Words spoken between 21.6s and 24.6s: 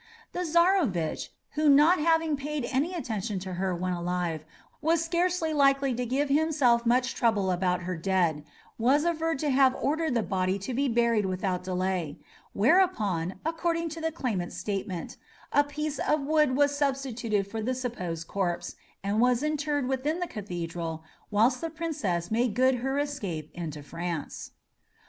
the Princess made good her escape into France.